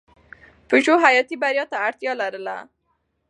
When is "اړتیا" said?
1.87-2.11